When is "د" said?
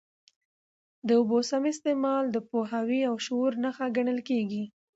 1.07-1.09, 2.31-2.37